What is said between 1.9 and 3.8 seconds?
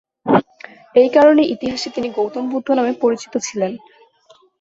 তিনি গৌতম বুদ্ধ নামে পরিচিত ছিলেন।